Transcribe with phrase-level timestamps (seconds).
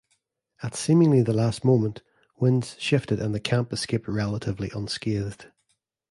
[0.63, 2.01] At seemingly the last moment,
[2.39, 5.45] winds shifted and the camp escaped relatively unscathed.